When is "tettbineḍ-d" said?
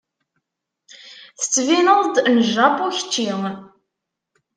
1.39-2.15